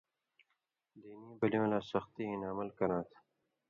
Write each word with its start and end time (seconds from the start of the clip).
دینی 1.01 1.31
بلیُوں 1.39 1.67
لا 1.71 1.79
سختی 1.91 2.23
ہِن 2.27 2.41
عمل 2.51 2.69
کراں 2.77 3.03
تھہ۔ 3.09 3.17